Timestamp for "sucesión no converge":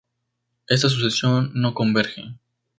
0.89-2.23